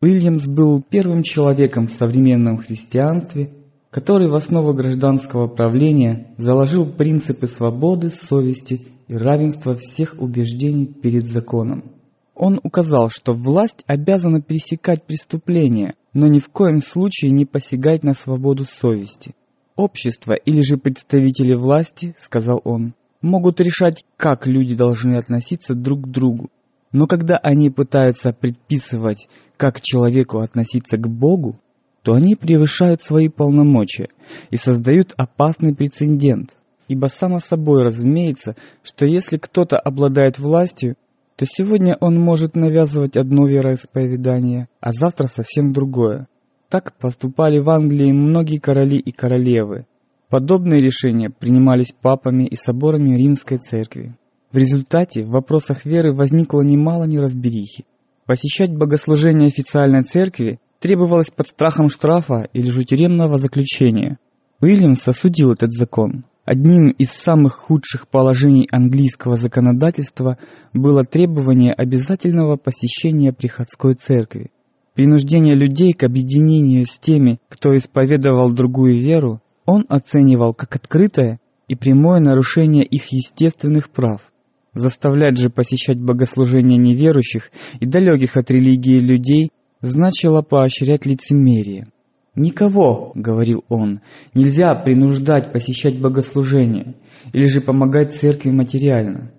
Уильямс 0.00 0.46
был 0.46 0.82
первым 0.82 1.22
человеком 1.22 1.86
в 1.86 1.92
современном 1.92 2.56
христианстве, 2.56 3.50
который 3.90 4.30
в 4.30 4.34
основу 4.34 4.72
гражданского 4.72 5.48
правления 5.48 6.34
заложил 6.38 6.86
принципы 6.86 7.46
свободы, 7.46 8.08
совести 8.08 8.86
и 9.06 9.14
равенства 9.14 9.76
всех 9.76 10.16
убеждений 10.18 10.86
перед 10.86 11.26
законом. 11.26 11.92
Он 12.34 12.58
указал, 12.62 13.10
что 13.10 13.34
власть 13.34 13.84
обязана 13.86 14.40
пресекать 14.40 15.04
преступления, 15.04 15.94
но 16.14 16.26
ни 16.26 16.38
в 16.38 16.48
коем 16.48 16.80
случае 16.80 17.32
не 17.32 17.44
посягать 17.44 18.02
на 18.02 18.14
свободу 18.14 18.64
совести. 18.64 19.34
Общество 19.76 20.32
или 20.32 20.62
же 20.62 20.78
представители 20.78 21.52
власти, 21.52 22.14
сказал 22.18 22.62
он, 22.64 22.94
могут 23.22 23.60
решать, 23.60 24.04
как 24.16 24.46
люди 24.46 24.74
должны 24.74 25.16
относиться 25.16 25.74
друг 25.74 26.02
к 26.02 26.08
другу. 26.08 26.50
Но 26.92 27.06
когда 27.06 27.36
они 27.36 27.70
пытаются 27.70 28.32
предписывать, 28.32 29.28
как 29.56 29.80
человеку 29.80 30.38
относиться 30.38 30.96
к 30.96 31.08
Богу, 31.08 31.60
то 32.02 32.14
они 32.14 32.36
превышают 32.36 33.02
свои 33.02 33.28
полномочия 33.28 34.08
и 34.50 34.56
создают 34.56 35.12
опасный 35.16 35.74
прецедент. 35.74 36.56
Ибо 36.88 37.06
само 37.06 37.40
собой 37.40 37.82
разумеется, 37.82 38.54
что 38.84 39.06
если 39.06 39.38
кто-то 39.38 39.76
обладает 39.76 40.38
властью, 40.38 40.96
то 41.36 41.44
сегодня 41.44 41.96
он 42.00 42.18
может 42.18 42.54
навязывать 42.54 43.16
одно 43.16 43.46
вероисповедание, 43.46 44.68
а 44.80 44.92
завтра 44.92 45.26
совсем 45.26 45.72
другое. 45.72 46.28
Так 46.68 46.96
поступали 46.96 47.58
в 47.58 47.68
Англии 47.70 48.12
многие 48.12 48.58
короли 48.58 48.98
и 48.98 49.12
королевы, 49.12 49.86
Подобные 50.28 50.80
решения 50.80 51.30
принимались 51.30 51.92
папами 51.92 52.44
и 52.44 52.56
соборами 52.56 53.16
Римской 53.16 53.58
Церкви. 53.58 54.16
В 54.50 54.56
результате 54.56 55.22
в 55.22 55.28
вопросах 55.28 55.84
веры 55.84 56.12
возникло 56.12 56.62
немало 56.62 57.04
неразберихи. 57.04 57.84
Посещать 58.26 58.76
богослужение 58.76 59.46
официальной 59.46 60.02
церкви 60.02 60.58
требовалось 60.80 61.30
под 61.30 61.46
страхом 61.46 61.90
штрафа 61.90 62.48
или 62.52 62.68
же 62.68 62.82
тюремного 62.82 63.38
заключения. 63.38 64.18
Уильямс 64.60 65.06
осудил 65.06 65.52
этот 65.52 65.70
закон. 65.70 66.24
Одним 66.44 66.90
из 66.90 67.10
самых 67.10 67.54
худших 67.54 68.08
положений 68.08 68.66
английского 68.72 69.36
законодательства 69.36 70.38
было 70.72 71.04
требование 71.04 71.72
обязательного 71.72 72.56
посещения 72.56 73.32
приходской 73.32 73.94
церкви. 73.94 74.50
Принуждение 74.94 75.54
людей 75.54 75.92
к 75.92 76.02
объединению 76.02 76.84
с 76.84 76.98
теми, 76.98 77.38
кто 77.48 77.76
исповедовал 77.76 78.50
другую 78.50 79.00
веру, 79.00 79.40
он 79.66 79.84
оценивал 79.88 80.54
как 80.54 80.76
открытое 80.76 81.40
и 81.68 81.74
прямое 81.74 82.20
нарушение 82.20 82.84
их 82.84 83.12
естественных 83.12 83.90
прав. 83.90 84.32
Заставлять 84.72 85.36
же 85.36 85.50
посещать 85.50 85.98
богослужения 85.98 86.78
неверующих 86.78 87.50
и 87.80 87.86
далеких 87.86 88.36
от 88.36 88.50
религии 88.50 89.00
людей 89.00 89.50
значило 89.80 90.42
поощрять 90.42 91.04
лицемерие. 91.06 91.88
«Никого,— 92.34 93.12
говорил 93.14 93.64
он,— 93.68 94.00
нельзя 94.34 94.74
принуждать 94.74 95.52
посещать 95.52 95.98
богослужения 95.98 96.94
или 97.32 97.46
же 97.46 97.62
помогать 97.62 98.12
церкви 98.12 98.50
материально». 98.50 99.32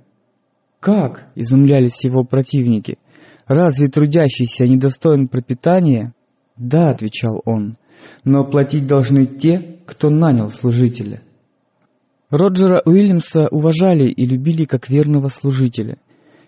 «Как?»— 0.79 1.27
изумлялись 1.35 2.03
его 2.03 2.23
противники. 2.23 2.97
«Разве 3.45 3.87
трудящийся 3.87 4.65
недостоин 4.65 5.27
пропитания?» 5.27 6.13
«Да»,— 6.57 6.89
отвечал 6.91 7.41
он,— 7.45 7.77
«но 8.23 8.43
платить 8.43 8.87
должны 8.87 9.25
те, 9.25 9.77
кто 9.85 10.09
нанял 10.09 10.49
служителя. 10.49 11.21
Роджера 12.29 12.81
Уильямса 12.83 13.47
уважали 13.49 14.09
и 14.09 14.25
любили 14.25 14.65
как 14.65 14.89
верного 14.89 15.29
служителя. 15.29 15.97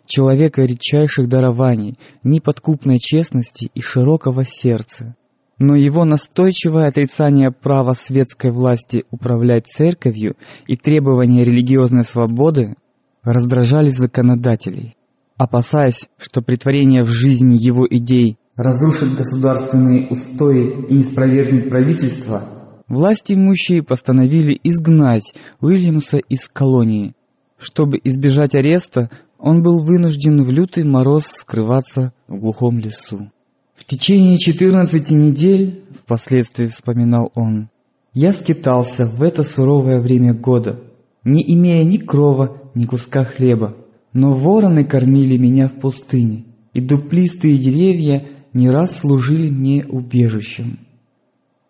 человека 0.05 0.63
редчайших 0.63 1.29
дарований, 1.29 1.99
неподкупной 2.23 2.97
честности 2.97 3.69
и 3.75 3.79
широкого 3.79 4.43
сердца. 4.43 5.15
Но 5.59 5.75
его 5.75 6.03
настойчивое 6.03 6.87
отрицание 6.87 7.51
права 7.51 7.93
светской 7.93 8.51
власти 8.51 9.05
управлять 9.11 9.67
церковью 9.67 10.35
и 10.65 10.75
требования 10.75 11.43
религиозной 11.43 12.05
свободы 12.05 12.73
раздражали 13.21 13.91
законодателей. 13.91 14.97
Опасаясь, 15.37 16.09
что 16.17 16.41
притворение 16.41 17.03
в 17.03 17.11
жизни 17.11 17.55
его 17.55 17.87
идей 17.87 18.38
разрушит 18.59 19.15
государственные 19.15 20.09
устои 20.09 20.85
и 20.89 20.95
не 20.95 21.03
спровергнет 21.03 21.69
правительство, 21.69 22.43
власти 22.89 23.31
имущие 23.31 23.81
постановили 23.81 24.59
изгнать 24.63 25.33
Уильямса 25.61 26.17
из 26.17 26.49
колонии. 26.49 27.13
Чтобы 27.57 28.01
избежать 28.03 28.55
ареста, 28.55 29.09
он 29.37 29.63
был 29.63 29.81
вынужден 29.81 30.43
в 30.43 30.49
лютый 30.49 30.83
мороз 30.83 31.25
скрываться 31.27 32.11
в 32.27 32.37
глухом 32.37 32.79
лесу. 32.79 33.31
В 33.77 33.85
течение 33.85 34.37
14 34.37 35.09
недель, 35.11 35.85
впоследствии 36.03 36.65
вспоминал 36.65 37.31
он, 37.35 37.69
я 38.13 38.33
скитался 38.33 39.05
в 39.05 39.23
это 39.23 39.43
суровое 39.43 40.01
время 40.01 40.33
года, 40.33 40.81
не 41.23 41.41
имея 41.55 41.85
ни 41.85 41.95
крова, 41.95 42.61
ни 42.75 42.83
куска 42.83 43.23
хлеба. 43.23 43.77
Но 44.11 44.33
вороны 44.33 44.83
кормили 44.83 45.37
меня 45.37 45.69
в 45.69 45.79
пустыне, 45.79 46.43
и 46.73 46.81
дуплистые 46.81 47.57
деревья 47.57 48.25
не 48.53 48.69
раз 48.69 48.97
служили 48.99 49.49
мне 49.49 49.85
убежищем. 49.85 50.79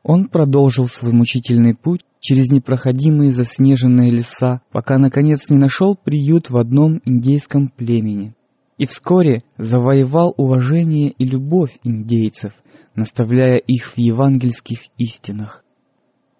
Он 0.03 0.27
продолжил 0.27 0.85
свой 0.85 1.13
мучительный 1.13 1.75
путь 1.75 2.01
через 2.19 2.49
непроходимые 2.49 3.31
заснеженные 3.31 4.11
леса, 4.11 4.61
пока 4.71 4.97
наконец 4.97 5.49
не 5.49 5.57
нашел 5.57 5.95
приют 5.95 6.49
в 6.49 6.57
одном 6.57 7.01
индейском 7.05 7.69
племени 7.69 8.33
и 8.79 8.85
вскоре 8.85 9.43
завоевал 9.57 10.33
уважение 10.37 11.09
и 11.09 11.25
любовь 11.25 11.77
индейцев, 11.83 12.53
наставляя 12.95 13.57
их 13.57 13.91
в 13.91 13.97
евангельских 13.97 14.85
истинах. 14.97 15.63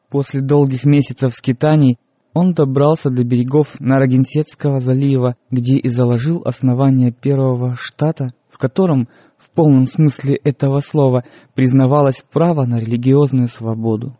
После 0.10 0.42
долгих 0.42 0.86
месяцев 0.86 1.34
скитаний 1.36 1.98
он 2.34 2.54
добрался 2.54 3.10
до 3.10 3.24
берегов 3.24 3.80
Нарагенсетского 3.80 4.80
залива, 4.80 5.36
где 5.52 5.78
и 5.78 5.90
заложил 5.90 6.42
основание 6.46 7.12
первого 7.12 7.76
штата, 7.76 8.30
в 8.50 8.58
котором 8.58 9.10
в 9.40 9.50
полном 9.52 9.86
смысле 9.86 10.36
этого 10.36 10.82
слова 10.82 11.24
признавалось 11.56 12.24
право 12.32 12.66
на 12.66 12.80
религиозную 12.80 13.48
свободу. 13.48 14.18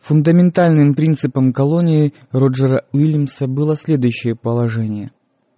Фундаментальным 0.00 0.94
принципом 0.94 1.52
колонии 1.52 2.14
Роджера 2.30 2.84
Уильямса 2.92 3.46
было 3.46 3.76
следующее 3.76 4.34
положение. 4.34 5.10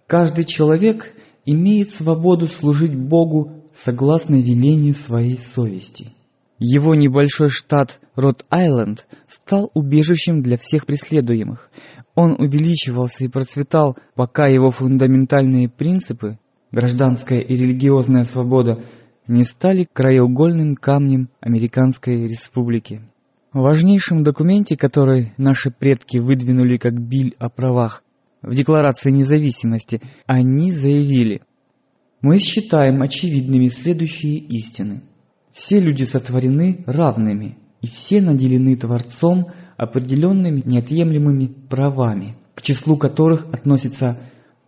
Каждый 0.07 0.43
человек 0.43 1.13
имеет 1.45 1.89
свободу 1.89 2.47
служить 2.47 2.95
Богу 2.95 3.63
согласно 3.73 4.35
велению 4.35 4.95
своей 4.95 5.37
совести. 5.37 6.11
Его 6.59 6.95
небольшой 6.95 7.49
штат 7.49 7.99
Род-Айленд 8.15 9.07
стал 9.27 9.71
убежищем 9.73 10.41
для 10.41 10.57
всех 10.57 10.85
преследуемых. 10.85 11.69
Он 12.15 12.35
увеличивался 12.37 13.25
и 13.25 13.27
процветал, 13.27 13.97
пока 14.15 14.47
его 14.47 14.71
фундаментальные 14.71 15.67
принципы, 15.67 16.37
гражданская 16.71 17.39
и 17.39 17.55
религиозная 17.55 18.23
свобода, 18.23 18.83
не 19.27 19.43
стали 19.43 19.87
краеугольным 19.91 20.75
камнем 20.75 21.29
Американской 21.39 22.27
Республики. 22.27 23.01
В 23.53 23.59
важнейшем 23.59 24.23
документе, 24.23 24.75
который 24.75 25.33
наши 25.37 25.71
предки 25.71 26.17
выдвинули 26.17 26.77
как 26.77 26.99
биль 26.99 27.35
о 27.39 27.49
правах, 27.49 28.03
в 28.41 28.53
Декларации 28.53 29.11
независимости, 29.11 30.01
они 30.25 30.71
заявили, 30.71 31.41
«Мы 32.21 32.39
считаем 32.39 33.01
очевидными 33.01 33.67
следующие 33.67 34.37
истины. 34.37 35.01
Все 35.51 35.79
люди 35.79 36.03
сотворены 36.03 36.83
равными, 36.85 37.57
и 37.81 37.87
все 37.87 38.21
наделены 38.21 38.75
Творцом 38.75 39.47
определенными 39.77 40.61
неотъемлемыми 40.65 41.47
правами, 41.69 42.37
к 42.55 42.61
числу 42.61 42.97
которых 42.97 43.45
относится 43.53 44.19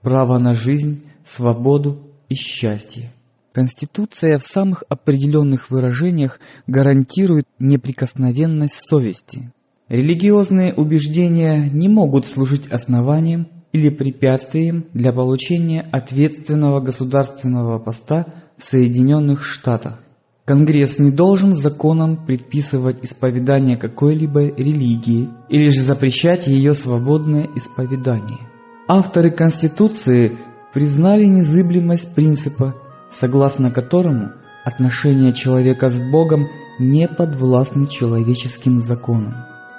право 0.02 0.38
на 0.38 0.54
жизнь, 0.54 1.04
свободу 1.26 2.12
и 2.30 2.36
счастье. 2.36 3.10
Конституция 3.56 4.38
в 4.38 4.44
самых 4.44 4.84
определенных 4.90 5.72
выражениях 5.72 6.42
гарантирует 6.68 7.46
неприкосновенность 7.58 8.86
совести. 8.86 9.54
Религиозные 9.88 10.74
убеждения 10.74 11.70
не 11.72 11.88
могут 11.88 12.26
служить 12.26 12.68
основанием 12.70 13.48
или 13.72 13.88
препятствием 13.88 14.88
для 14.94 15.14
получения 15.14 15.80
ответственного 15.80 16.82
государственного 16.82 17.80
поста 17.80 18.26
в 18.58 18.66
Соединенных 18.66 19.46
Штатах. 19.46 20.02
Конгресс 20.44 21.00
не 21.00 21.12
должен 21.12 21.56
законом 21.56 22.26
предписывать 22.26 23.06
исповедание 23.06 23.78
какой-либо 23.78 24.48
религии 24.48 25.30
или 25.48 25.70
же 25.70 25.80
запрещать 25.80 26.46
ее 26.48 26.74
свободное 26.74 27.48
исповедание. 27.56 28.50
Авторы 28.90 29.32
Конституции 29.32 30.38
признали 30.74 31.24
незыблемость 31.24 32.14
принципа, 32.14 32.76
согласно 33.20 33.72
которому 33.72 34.34
отношения 34.64 35.34
человека 35.34 35.90
с 35.90 36.00
Богом 36.00 36.48
не 36.80 37.08
подвластны 37.08 37.88
человеческим 37.88 38.82
законам, 38.82 39.34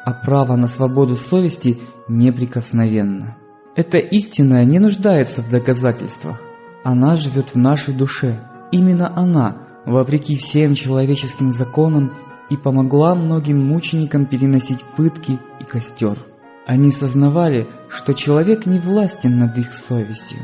а 0.04 0.12
право 0.12 0.56
на 0.56 0.68
свободу 0.68 1.16
совести 1.16 1.78
неприкосновенно. 2.08 3.36
Эта 3.74 3.98
истина 3.98 4.64
не 4.64 4.78
нуждается 4.78 5.42
в 5.42 5.50
доказательствах. 5.50 6.40
Она 6.82 7.16
живет 7.16 7.54
в 7.54 7.56
нашей 7.56 7.94
душе. 7.94 8.40
Именно 8.72 9.12
она, 9.14 9.66
вопреки 9.84 10.36
всем 10.36 10.74
человеческим 10.74 11.50
законам, 11.50 12.14
и 12.48 12.56
помогла 12.56 13.14
многим 13.14 13.66
мученикам 13.66 14.24
переносить 14.24 14.82
пытки 14.96 15.38
и 15.60 15.64
костер. 15.64 16.16
Они 16.64 16.92
сознавали, 16.92 17.68
что 17.88 18.14
человек 18.14 18.66
не 18.66 18.78
властен 18.78 19.38
над 19.38 19.58
их 19.58 19.74
совестью. 19.74 20.38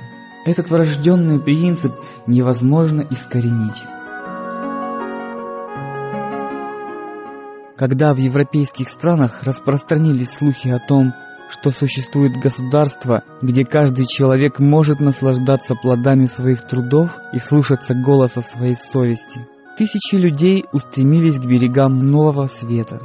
Этот 0.44 0.70
врожденный 0.70 1.40
принцип 1.40 1.92
невозможно 2.26 3.07
искоренить. 3.09 3.81
Когда 7.76 8.12
в 8.12 8.16
европейских 8.16 8.88
странах 8.88 9.44
распространились 9.44 10.31
слухи 10.31 10.68
о 10.68 10.81
том, 10.81 11.12
что 11.48 11.70
существует 11.70 12.40
государство, 12.40 13.22
где 13.40 13.64
каждый 13.64 14.07
человек 14.07 14.59
может 14.59 15.00
наслаждаться 15.00 15.74
плодами 15.74 16.26
своих 16.26 16.66
трудов 16.66 17.11
и 17.33 17.38
слушаться 17.38 17.94
голоса 17.94 18.42
своей 18.42 18.76
совести. 18.76 19.46
Тысячи 19.76 20.16
людей 20.16 20.64
устремились 20.72 21.38
к 21.38 21.44
берегам 21.44 21.98
Нового 21.98 22.46
Света. 22.46 23.00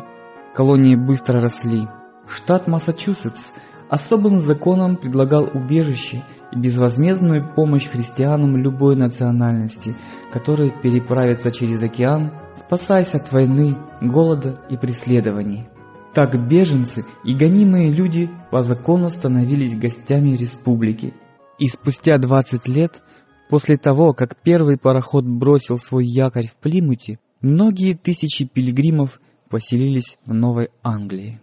Колонии 0.56 0.96
быстро 0.96 1.40
росли. 1.40 1.88
Штат 2.28 2.68
Массачусетс 2.68 3.52
особым 3.90 4.40
законом 4.40 4.98
предлагал 4.98 5.50
убежище 5.54 6.24
и 6.52 6.60
безвозмездную 6.60 7.54
помощь 7.56 7.88
христианам 7.88 8.58
любой 8.58 8.96
национальности, 8.96 9.96
которые 10.32 10.72
переправятся 10.72 11.52
через 11.52 11.82
океан, 11.84 12.32
спасаясь 12.56 13.16
от 13.16 13.32
войны, 13.32 13.78
голода 14.02 14.62
и 14.70 14.78
преследований. 14.78 15.68
Так 16.14 16.36
беженцы 16.48 17.06
и 17.24 17.36
гонимые 17.36 17.92
люди 17.92 18.30
по 18.52 18.64
закону 18.64 19.10
становились 19.10 19.78
гостями 19.78 20.36
республики. 20.36 21.14
И 21.60 21.68
спустя 21.68 22.18
20 22.18 22.68
лет, 22.68 23.04
после 23.50 23.78
того, 23.78 24.14
как 24.14 24.36
первый 24.42 24.78
пароход 24.78 25.26
бросил 25.26 25.78
свой 25.78 26.06
якорь 26.06 26.48
в 26.48 26.56
Плимуте, 26.56 27.20
многие 27.42 27.94
тысячи 27.94 28.46
пилигримов 28.46 29.20
поселились 29.50 30.18
в 30.26 30.34
Новой 30.34 30.70
Англии. 30.84 31.40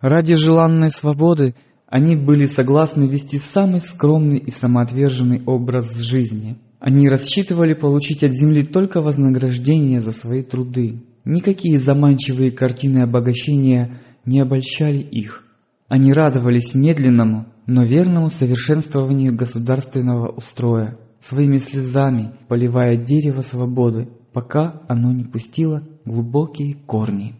Ради 0.00 0.34
желанной 0.34 0.90
свободы 0.90 1.54
они 1.86 2.16
были 2.16 2.46
согласны 2.46 3.04
вести 3.04 3.38
самый 3.38 3.80
скромный 3.80 4.38
и 4.38 4.50
самоотверженный 4.50 5.42
образ 5.46 5.94
жизни. 5.96 6.58
Они 6.80 7.08
рассчитывали 7.08 7.74
получить 7.74 8.24
от 8.24 8.32
земли 8.32 8.64
только 8.64 9.00
вознаграждение 9.00 10.00
за 10.00 10.12
свои 10.12 10.42
труды. 10.42 11.02
Никакие 11.24 11.78
заманчивые 11.78 12.50
картины 12.50 12.98
обогащения 12.98 14.00
не 14.24 14.40
обольщали 14.40 14.98
их. 14.98 15.44
Они 15.88 16.12
радовались 16.12 16.74
медленному, 16.74 17.46
но 17.66 17.84
верному 17.84 18.30
совершенствованию 18.30 19.34
государственного 19.34 20.28
устроя, 20.28 20.98
своими 21.20 21.58
слезами 21.58 22.32
поливая 22.48 22.96
дерево 22.96 23.42
свободы, 23.42 24.08
пока 24.32 24.82
оно 24.88 25.12
не 25.12 25.24
пустило 25.24 25.82
глубокие 26.04 26.74
корни. 26.74 27.36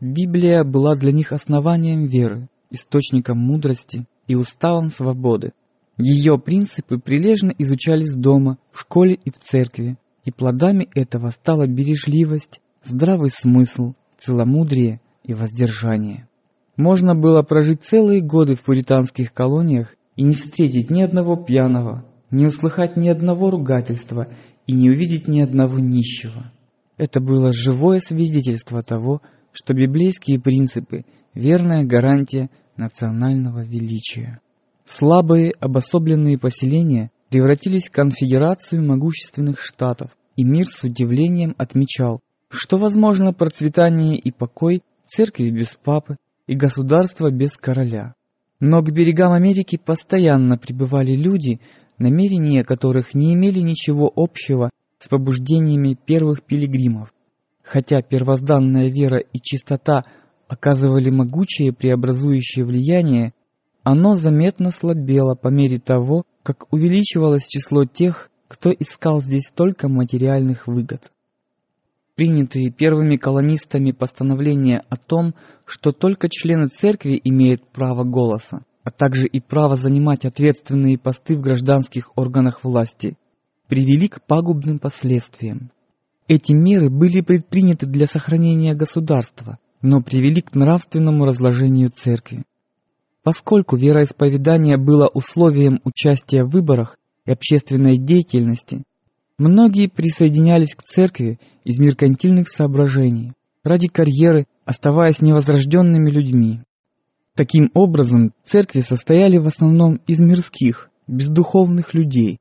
Библия 0.00 0.64
была 0.64 0.96
для 0.96 1.12
них 1.12 1.32
основанием 1.32 2.06
веры, 2.06 2.48
источником 2.70 3.38
мудрости 3.38 4.06
и 4.26 4.34
уставом 4.34 4.90
свободы. 4.90 5.52
Ее 5.98 6.38
принципы 6.38 6.98
прилежно 6.98 7.52
изучались 7.58 8.14
дома, 8.14 8.58
в 8.72 8.80
школе 8.80 9.18
и 9.24 9.30
в 9.30 9.36
церкви, 9.36 9.98
и 10.24 10.30
плодами 10.30 10.88
этого 10.94 11.30
стала 11.30 11.66
бережливость, 11.66 12.60
здравый 12.82 13.30
смысл, 13.30 13.94
целомудрие 14.18 15.00
и 15.24 15.34
воздержание. 15.34 16.28
Можно 16.76 17.14
было 17.14 17.42
прожить 17.42 17.82
целые 17.82 18.22
годы 18.22 18.56
в 18.56 18.62
пуританских 18.62 19.34
колониях 19.34 19.94
и 20.16 20.22
не 20.22 20.34
встретить 20.34 20.90
ни 20.90 21.02
одного 21.02 21.36
пьяного, 21.36 22.06
не 22.30 22.46
услыхать 22.46 22.96
ни 22.96 23.08
одного 23.08 23.50
ругательства 23.50 24.28
и 24.66 24.72
не 24.72 24.90
увидеть 24.90 25.28
ни 25.28 25.40
одного 25.40 25.78
нищего. 25.78 26.52
Это 26.96 27.20
было 27.20 27.52
живое 27.52 28.00
свидетельство 28.00 28.82
того, 28.82 29.20
что 29.52 29.74
библейские 29.74 30.40
принципы– 30.40 31.04
верная 31.34 31.84
гарантия 31.84 32.50
национального 32.76 33.64
величия. 33.64 34.40
Слабые 34.86 35.52
обособленные 35.60 36.38
поселения 36.38 37.10
превратились 37.28 37.88
в 37.88 37.92
конфедерацию 37.92 38.84
могущественных 38.84 39.60
штатов, 39.60 40.10
и 40.36 40.44
мир 40.44 40.66
с 40.66 40.82
удивлением 40.84 41.54
отмечал, 41.58 42.20
что 42.48 42.76
возможно 42.76 43.32
процветание 43.32 44.16
и 44.16 44.32
покой 44.32 44.82
церкви 45.06 45.50
без 45.50 45.76
папы 45.76 46.16
и 46.46 46.56
государства 46.56 47.30
без 47.30 47.56
короля. 47.56 48.14
Но 48.58 48.82
к 48.82 48.90
берегам 48.90 49.32
Америки 49.32 49.78
постоянно 49.82 50.58
прибывали 50.58 51.12
люди, 51.12 51.60
намерения 51.98 52.64
которых 52.64 53.14
не 53.14 53.34
имели 53.34 53.60
ничего 53.60 54.12
общего 54.14 54.70
с 54.98 55.08
побуждениями 55.08 55.96
первых 56.06 56.42
пилигримов. 56.42 57.12
Хотя 57.62 58.02
первозданная 58.02 58.88
вера 58.90 59.18
и 59.18 59.38
чистота 59.40 60.04
оказывали 60.50 61.10
могучее 61.10 61.72
преобразующее 61.72 62.64
влияние, 62.64 63.32
оно 63.84 64.14
заметно 64.14 64.72
слабело 64.72 65.36
по 65.36 65.46
мере 65.46 65.78
того, 65.78 66.24
как 66.42 66.72
увеличивалось 66.72 67.46
число 67.46 67.84
тех, 67.84 68.30
кто 68.48 68.72
искал 68.72 69.22
здесь 69.22 69.52
только 69.54 69.88
материальных 69.88 70.66
выгод. 70.66 71.12
Принятые 72.16 72.72
первыми 72.72 73.16
колонистами 73.16 73.92
постановления 73.92 74.82
о 74.88 74.96
том, 74.96 75.34
что 75.64 75.92
только 75.92 76.28
члены 76.28 76.66
церкви 76.66 77.18
имеют 77.22 77.64
право 77.68 78.02
голоса, 78.02 78.64
а 78.82 78.90
также 78.90 79.28
и 79.28 79.40
право 79.40 79.76
занимать 79.76 80.24
ответственные 80.24 80.98
посты 80.98 81.36
в 81.36 81.42
гражданских 81.42 82.10
органах 82.16 82.64
власти, 82.64 83.16
привели 83.68 84.08
к 84.08 84.20
пагубным 84.26 84.80
последствиям. 84.80 85.70
Эти 86.26 86.52
меры 86.52 86.90
были 86.90 87.20
предприняты 87.20 87.86
для 87.86 88.08
сохранения 88.08 88.74
государства, 88.74 89.56
но 89.82 90.02
привели 90.02 90.40
к 90.40 90.54
нравственному 90.54 91.24
разложению 91.24 91.90
церкви. 91.90 92.44
Поскольку 93.22 93.76
вероисповедание 93.76 94.76
было 94.76 95.06
условием 95.06 95.80
участия 95.84 96.44
в 96.44 96.50
выборах 96.50 96.98
и 97.26 97.32
общественной 97.32 97.98
деятельности, 97.98 98.82
многие 99.38 99.88
присоединялись 99.88 100.74
к 100.74 100.82
церкви 100.82 101.38
из 101.64 101.78
меркантильных 101.78 102.48
соображений, 102.48 103.32
ради 103.62 103.88
карьеры, 103.88 104.46
оставаясь 104.64 105.20
невозрожденными 105.20 106.10
людьми. 106.10 106.60
Таким 107.34 107.70
образом, 107.74 108.32
церкви 108.44 108.80
состояли 108.80 109.38
в 109.38 109.46
основном 109.46 110.00
из 110.06 110.20
мирских, 110.20 110.90
бездуховных 111.06 111.94
людей. 111.94 112.38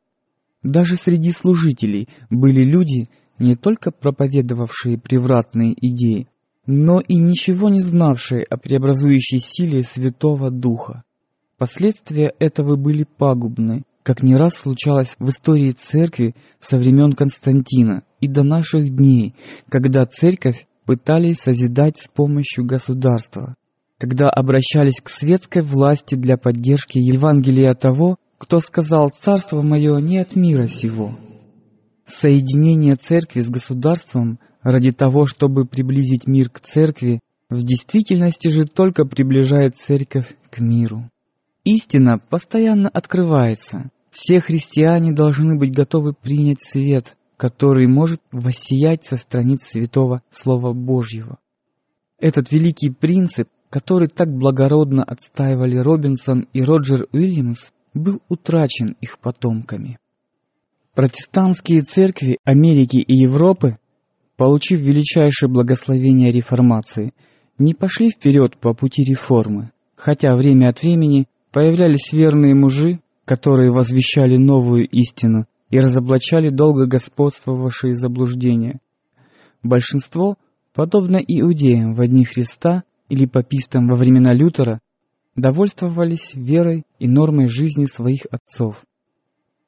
Даже 0.64 0.96
среди 0.96 1.32
служителей 1.32 2.10
были 2.30 2.64
люди, 2.64 3.10
не 3.38 3.56
только 3.56 3.92
проповедовавшие 3.92 4.98
превратные 4.98 5.74
идеи, 5.74 6.28
но 6.72 7.00
и 7.00 7.16
ничего 7.16 7.68
не 7.70 7.80
знавшие 7.80 8.44
о 8.44 8.56
преобразующей 8.56 9.40
силе 9.40 9.84
Святого 9.84 10.52
Духа. 10.52 11.04
Последствия 11.58 12.32
этого 12.38 12.76
были 12.76 13.08
пагубны, 13.18 13.86
как 14.04 14.22
не 14.22 14.36
раз 14.36 14.54
случалось 14.54 15.16
в 15.18 15.32
истории 15.32 15.72
церкви 15.72 16.36
со 16.60 16.78
времен 16.78 17.14
Константина 17.14 18.04
и 18.22 18.28
до 18.28 18.44
наших 18.44 18.88
дней, 18.96 19.34
когда 19.68 20.06
церковь 20.06 20.68
пытались 20.86 21.40
созидать 21.40 21.98
с 21.98 22.08
помощью 22.08 22.66
государства, 22.66 23.56
когда 23.98 24.30
обращались 24.30 25.02
к 25.02 25.10
светской 25.10 25.64
власти 25.64 26.14
для 26.14 26.38
поддержки 26.38 27.00
Евангелия 27.00 27.74
того, 27.74 28.18
кто 28.38 28.60
сказал 28.60 29.10
«Царство 29.10 29.64
мое 29.64 29.98
не 30.02 30.20
от 30.20 30.36
мира 30.36 30.68
сего». 30.68 31.18
Соединение 32.06 32.96
церкви 32.96 33.42
с 33.42 33.50
государством 33.50 34.38
ради 34.72 34.92
того, 34.92 35.26
чтобы 35.26 35.66
приблизить 35.66 36.28
мир 36.28 36.50
к 36.50 36.60
церкви, 36.60 37.20
в 37.50 37.64
действительности 37.64 38.50
же 38.50 38.66
только 38.66 39.06
приближает 39.06 39.76
церковь 39.76 40.36
к 40.52 40.60
миру. 40.60 41.10
Истина 41.64 42.18
постоянно 42.18 42.90
открывается. 42.90 43.90
Все 44.12 44.40
христиане 44.40 45.12
должны 45.12 45.58
быть 45.58 45.72
готовы 45.74 46.14
принять 46.14 46.62
свет, 46.62 47.18
который 47.38 47.88
может 47.88 48.22
воссиять 48.32 49.04
со 49.04 49.18
страниц 49.18 49.64
святого 49.64 50.22
Слова 50.30 50.74
Божьего. 50.74 51.40
Этот 52.20 52.52
великий 52.52 52.92
принцип, 52.92 53.50
который 53.70 54.08
так 54.08 54.30
благородно 54.30 55.04
отстаивали 55.04 55.78
Робинсон 55.78 56.48
и 56.54 56.62
Роджер 56.62 57.08
Уильямс, 57.12 57.72
был 57.94 58.22
утрачен 58.30 58.96
их 59.02 59.20
потомками. 59.20 59.98
Протестантские 60.96 61.82
церкви 61.84 62.38
Америки 62.44 62.98
и 62.98 63.16
Европы 63.16 63.78
получив 64.40 64.80
величайшее 64.80 65.50
благословение 65.50 66.32
реформации, 66.32 67.14
не 67.58 67.74
пошли 67.74 68.10
вперед 68.10 68.56
по 68.56 68.74
пути 68.74 69.04
реформы, 69.04 69.72
хотя 69.98 70.34
время 70.38 70.70
от 70.70 70.82
времени 70.82 71.28
появлялись 71.52 72.14
верные 72.14 72.56
мужи, 72.56 73.02
которые 73.26 73.70
возвещали 73.70 74.38
новую 74.38 74.88
истину 74.88 75.46
и 75.70 75.82
разоблачали 75.82 76.48
долго 76.52 76.86
господствовавшие 76.86 77.96
заблуждения. 77.96 78.80
Большинство, 79.62 80.38
подобно 80.74 81.18
иудеям 81.18 81.94
в 81.94 82.00
одни 82.00 82.24
Христа 82.24 82.84
или 83.10 83.26
папистам 83.26 83.88
во 83.90 83.96
времена 83.96 84.32
Лютера, 84.32 84.80
довольствовались 85.36 86.32
верой 86.34 86.86
и 86.98 87.10
нормой 87.10 87.50
жизни 87.50 87.88
своих 87.88 88.22
отцов. 88.32 88.86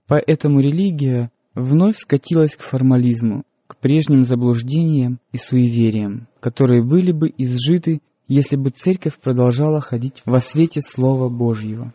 Поэтому 0.08 0.62
религия 0.62 1.30
вновь 1.56 1.98
скатилась 1.98 2.56
к 2.56 2.62
формализму, 2.62 3.44
к 3.72 3.78
прежним 3.78 4.26
заблуждениям 4.26 5.22
и 5.32 5.38
суевериям, 5.38 6.28
которые 6.42 6.84
были 6.84 7.14
бы 7.14 7.32
изжиты, 7.38 8.02
если 8.28 8.58
бы 8.58 8.70
церковь 8.70 9.18
продолжала 9.18 9.80
ходить 9.80 10.24
во 10.26 10.42
свете 10.42 10.82
Слова 10.82 11.30
Божьего. 11.30 11.94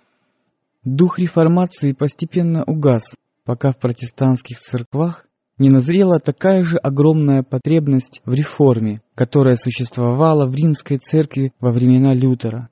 Дух 0.84 1.18
реформации 1.18 1.92
постепенно 1.92 2.64
угас, 2.64 3.14
пока 3.44 3.72
в 3.72 3.78
протестантских 3.78 4.58
церквах 4.58 5.26
не 5.58 5.68
назрела 5.68 6.18
такая 6.18 6.64
же 6.64 6.78
огромная 6.78 7.42
потребность 7.42 8.22
в 8.24 8.32
реформе, 8.32 9.02
которая 9.14 9.56
существовала 9.56 10.46
в 10.46 10.54
римской 10.54 10.96
церкви 10.96 11.52
во 11.60 11.72
времена 11.72 12.14
Лютера. 12.14 12.70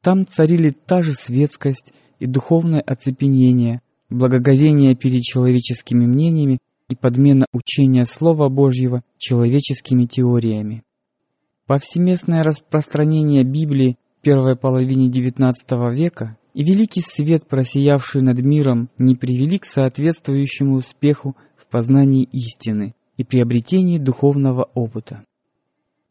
Там 0.00 0.26
царили 0.26 0.70
та 0.70 1.02
же 1.02 1.12
светскость 1.12 1.92
и 2.18 2.26
духовное 2.26 2.80
оцепенение, 2.80 3.82
благоговение 4.08 4.96
перед 4.96 5.20
человеческими 5.20 6.06
мнениями 6.06 6.58
и 6.88 6.94
подмена 6.94 7.46
учения 7.52 8.04
Слова 8.06 8.48
Божьего 8.48 9.02
человеческими 9.18 10.06
теориями. 10.06 10.82
Повсеместное 11.66 12.42
распространение 12.42 13.44
Библии 13.44 13.98
в 14.18 14.22
первой 14.22 14.56
половине 14.56 15.10
XIX 15.10 15.54
века 15.94 16.36
и 16.54 16.64
великий 16.64 17.02
свет, 17.02 17.46
просиявший 17.46 18.22
над 18.22 18.40
миром, 18.40 18.88
не 18.98 19.14
привели 19.14 19.58
к 19.58 19.64
соответствующему 19.64 20.76
успеху 20.76 21.36
в 21.56 21.66
познании 21.66 22.28
истины 22.32 22.94
и 23.16 23.24
приобретении 23.24 23.98
духовного 23.98 24.68
опыта. 24.74 25.24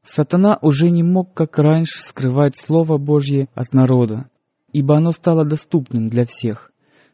Сатана 0.03 0.57
уже 0.61 0.89
не 0.89 1.03
мог, 1.03 1.33
как 1.33 1.57
раньше, 1.57 2.01
скрывать 2.01 2.55
Слово 2.55 2.97
Божье 2.97 3.49
от 3.55 3.73
народа, 3.73 4.29
ибо 4.71 4.95
оно 4.95 5.11
стало 5.11 5.43
доступным 5.43 6.07
для 6.07 6.25
всех. 6.25 6.71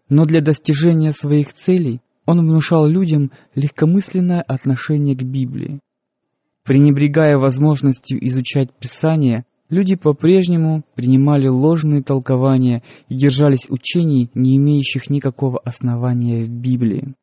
Но 0.09 0.25
для 0.25 0.41
достижения 0.41 1.11
своих 1.11 1.53
целей 1.53 2.01
он 2.25 2.39
внушал 2.39 2.85
людям 2.85 3.31
легкомысленное 3.55 4.41
отношение 4.41 5.15
к 5.15 5.23
Библии. 5.23 5.79
Пренебрегая 6.63 7.37
возможностью 7.37 8.25
изучать 8.27 8.71
Писание, 8.79 9.45
люди 9.69 9.95
по-прежнему 9.95 10.83
принимали 10.95 11.47
ложные 11.47 12.01
толкования 12.01 12.83
и 13.09 13.15
держались 13.15 13.69
учений, 13.69 14.29
не 14.33 14.57
имеющих 14.57 15.09
никакого 15.09 15.59
основания 15.59 16.43
в 16.43 16.49
Библии. 16.49 17.13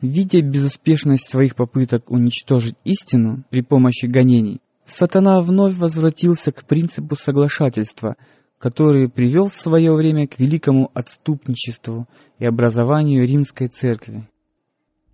Видя 0.00 0.42
безуспешность 0.42 1.28
своих 1.28 1.54
попыток 1.56 2.10
уничтожить 2.10 2.74
истину 2.84 3.44
при 3.50 3.62
помощи 3.62 4.06
гонений, 4.06 4.60
сатана 4.84 5.40
вновь 5.40 5.76
возвратился 5.76 6.52
к 6.52 6.64
принципу 6.64 7.16
соглашательства, 7.16 8.16
который 8.62 9.08
привел 9.08 9.48
в 9.48 9.56
свое 9.56 9.92
время 9.92 10.28
к 10.28 10.38
великому 10.38 10.92
отступничеству 10.94 12.06
и 12.38 12.46
образованию 12.46 13.26
римской 13.26 13.66
церкви. 13.66 14.28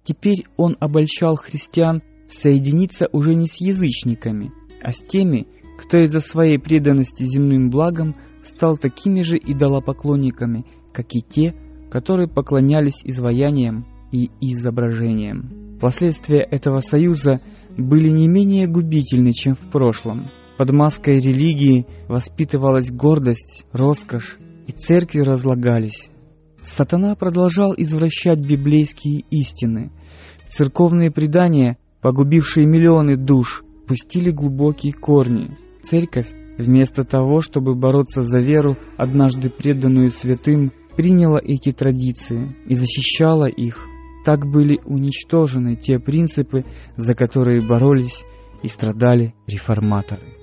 Теперь 0.05 0.45
он 0.59 0.77
обольщал 0.81 1.37
христиан 1.37 2.03
соединиться 2.29 3.09
уже 3.11 3.35
не 3.35 3.47
с 3.47 3.59
язычниками, 3.63 4.53
а 4.83 4.93
с 4.93 4.99
теми, 4.99 5.47
кто 5.79 5.97
из-за 5.97 6.21
своей 6.21 6.59
преданности 6.59 7.23
земным 7.23 7.71
благам 7.71 8.17
стал 8.45 8.77
такими 8.77 9.23
же 9.23 9.39
идолопоклонниками, 9.39 10.67
как 10.93 11.07
и 11.15 11.23
те, 11.23 11.55
которые 11.91 12.29
поклонялись 12.29 13.03
изваяниям 13.03 13.87
и 14.13 14.31
изображениям. 14.43 15.79
Последствия 15.81 16.41
этого 16.41 16.81
союза 16.81 17.41
были 17.79 18.11
не 18.11 18.29
менее 18.29 18.67
губительны, 18.67 19.33
чем 19.33 19.55
в 19.55 19.71
прошлом– 19.71 20.27
под 20.59 20.73
маской 20.73 21.21
религии 21.21 21.87
воспитывалась 22.09 22.91
гордость, 22.91 23.65
роскошь, 23.73 24.39
и 24.67 24.73
церкви 24.73 25.21
разлагались. 25.21 26.11
Сатана 26.63 27.15
продолжал 27.15 27.73
извращать 27.77 28.41
библейские 28.41 29.21
истины. 29.31 29.93
Церковные 30.49 31.13
предания, 31.13 31.79
погубившие 32.03 32.67
миллионы 32.67 33.17
душ, 33.17 33.63
пустили 33.87 34.33
глубокие 34.33 34.93
корни. 34.93 35.57
Церковь, 35.81 36.29
вместо 36.59 37.05
того, 37.05 37.41
чтобы 37.41 37.77
бороться 37.77 38.23
за 38.23 38.41
веру, 38.41 38.77
однажды 38.97 39.51
преданную 39.51 40.11
святым, 40.11 40.73
приняла 40.97 41.41
эти 41.41 41.71
традиции 41.71 42.57
и 42.67 42.75
защищала 42.75 43.47
их. 43.47 43.87
Так 44.25 44.45
были 44.45 44.81
уничтожены 44.85 45.77
те 45.77 46.01
принципы, 46.01 46.65
за 46.97 47.15
которые 47.15 47.61
боролись 47.61 48.25
и 48.65 48.67
страдали 48.67 49.35
реформаторы. 49.47 50.38